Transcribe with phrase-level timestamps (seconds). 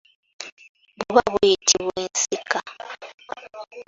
[0.97, 2.57] Buba buyitibwa ensika.